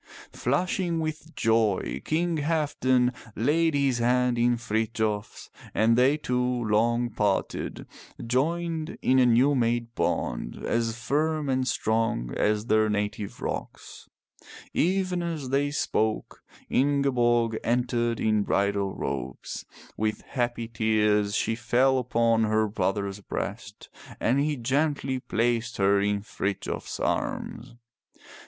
[0.33, 7.85] Flushing with joy King Halfdan laid his hand in Frithjof's and they two, long parted,
[8.25, 14.09] joined in a new made bond as firm and strong as their native rocks.
[14.73, 19.65] Even as they spoke Ingeborg entered in bridal robes.
[19.97, 23.87] With happy tears she fell upon her brother's breast
[24.19, 27.75] and he gently placed her in Frithjof's arms.